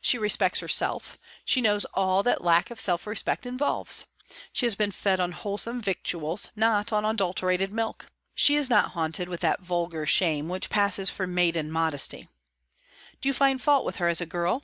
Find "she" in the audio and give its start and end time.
0.00-0.16, 1.44-1.60, 4.50-4.64, 8.34-8.56